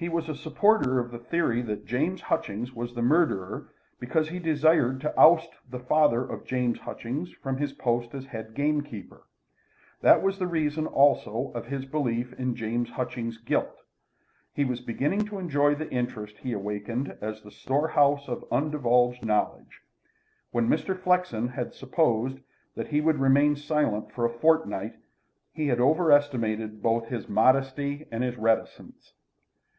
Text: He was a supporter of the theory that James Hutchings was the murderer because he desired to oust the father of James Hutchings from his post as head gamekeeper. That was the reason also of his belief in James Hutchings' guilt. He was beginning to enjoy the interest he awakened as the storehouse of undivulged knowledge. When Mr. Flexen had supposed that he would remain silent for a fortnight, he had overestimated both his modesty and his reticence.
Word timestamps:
He 0.00 0.08
was 0.08 0.28
a 0.28 0.36
supporter 0.36 1.00
of 1.00 1.10
the 1.10 1.18
theory 1.18 1.60
that 1.62 1.84
James 1.84 2.20
Hutchings 2.20 2.72
was 2.72 2.94
the 2.94 3.02
murderer 3.02 3.72
because 3.98 4.28
he 4.28 4.38
desired 4.38 5.00
to 5.00 5.20
oust 5.20 5.48
the 5.68 5.80
father 5.80 6.22
of 6.22 6.44
James 6.44 6.78
Hutchings 6.78 7.32
from 7.32 7.56
his 7.56 7.72
post 7.72 8.14
as 8.14 8.26
head 8.26 8.54
gamekeeper. 8.54 9.24
That 10.00 10.22
was 10.22 10.38
the 10.38 10.46
reason 10.46 10.86
also 10.86 11.50
of 11.52 11.66
his 11.66 11.84
belief 11.84 12.32
in 12.38 12.54
James 12.54 12.90
Hutchings' 12.90 13.38
guilt. 13.38 13.74
He 14.52 14.64
was 14.64 14.80
beginning 14.80 15.22
to 15.26 15.38
enjoy 15.40 15.74
the 15.74 15.90
interest 15.90 16.38
he 16.38 16.52
awakened 16.52 17.18
as 17.20 17.42
the 17.42 17.50
storehouse 17.50 18.28
of 18.28 18.44
undivulged 18.52 19.24
knowledge. 19.24 19.80
When 20.52 20.68
Mr. 20.68 20.96
Flexen 20.96 21.48
had 21.48 21.74
supposed 21.74 22.38
that 22.76 22.86
he 22.86 23.00
would 23.00 23.18
remain 23.18 23.56
silent 23.56 24.12
for 24.12 24.24
a 24.24 24.30
fortnight, 24.30 24.94
he 25.52 25.66
had 25.66 25.80
overestimated 25.80 26.80
both 26.82 27.08
his 27.08 27.28
modesty 27.28 28.06
and 28.12 28.22
his 28.22 28.36
reticence. 28.36 29.14